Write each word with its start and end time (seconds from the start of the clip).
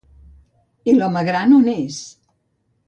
I 0.93 0.95
l'home 0.95 1.23
gran 1.29 1.55
on 1.59 1.71
és? 1.77 2.03